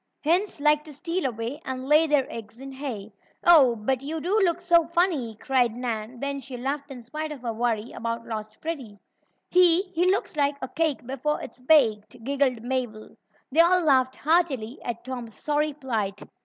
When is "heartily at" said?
14.15-15.03